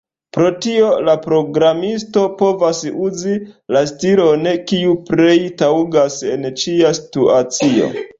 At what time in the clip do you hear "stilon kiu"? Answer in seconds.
3.91-4.95